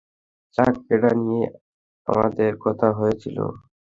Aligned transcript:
চাক, 0.57 0.73
এটা 0.93 1.09
নিয়েই 1.19 1.53
আমাদের 2.07 2.51
কথা 2.65 2.87
হয়েছিল। 2.99 3.37